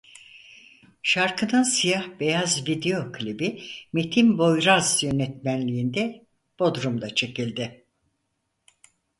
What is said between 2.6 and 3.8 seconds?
video klibi